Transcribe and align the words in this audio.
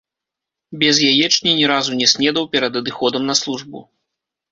Без 0.83 1.01
яечні 1.13 1.51
ні 1.59 1.67
разу 1.71 1.91
не 1.99 2.07
снедаў 2.13 2.47
перад 2.55 2.79
адыходам 2.81 3.29
на 3.29 3.35
службу. 3.41 3.83